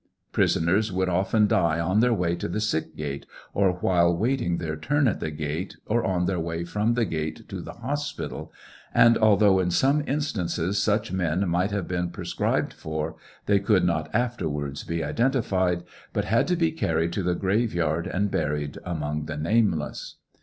[0.31, 4.75] Prisoners would often die on their way to the sick gate, or while waiting their
[4.75, 8.51] turn at the gate, or on their way from the gate to the hospital,
[8.95, 14.09] and although in some instances such men might have been prescribed for, they could not
[14.11, 19.37] afterwards be identified, but had to be carried to the graveyard and buried among the
[19.37, 20.15] nameless.